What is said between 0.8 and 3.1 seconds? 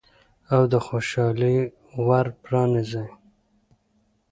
خوشحالۍ ور پرانیزئ.